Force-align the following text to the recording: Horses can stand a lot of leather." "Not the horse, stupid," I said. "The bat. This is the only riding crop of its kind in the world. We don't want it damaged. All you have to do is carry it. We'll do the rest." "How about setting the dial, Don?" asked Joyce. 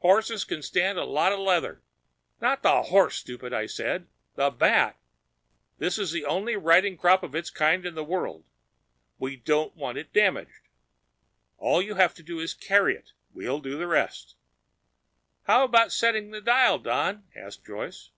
Horses 0.00 0.44
can 0.44 0.60
stand 0.60 0.98
a 0.98 1.06
lot 1.06 1.32
of 1.32 1.38
leather." 1.38 1.80
"Not 2.38 2.60
the 2.62 2.82
horse, 2.82 3.14
stupid," 3.16 3.54
I 3.54 3.64
said. 3.64 4.06
"The 4.34 4.50
bat. 4.50 4.98
This 5.78 5.96
is 5.98 6.12
the 6.12 6.26
only 6.26 6.54
riding 6.54 6.98
crop 6.98 7.22
of 7.22 7.34
its 7.34 7.48
kind 7.48 7.86
in 7.86 7.94
the 7.94 8.04
world. 8.04 8.44
We 9.18 9.36
don't 9.36 9.74
want 9.74 9.96
it 9.96 10.12
damaged. 10.12 10.68
All 11.56 11.80
you 11.80 11.94
have 11.94 12.12
to 12.16 12.22
do 12.22 12.38
is 12.40 12.52
carry 12.52 12.94
it. 12.94 13.12
We'll 13.32 13.60
do 13.60 13.78
the 13.78 13.86
rest." 13.86 14.34
"How 15.44 15.64
about 15.64 15.92
setting 15.92 16.30
the 16.30 16.42
dial, 16.42 16.78
Don?" 16.78 17.24
asked 17.34 17.64
Joyce. 17.64 18.10